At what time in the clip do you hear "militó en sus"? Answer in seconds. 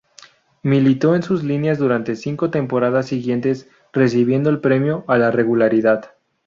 0.63-1.43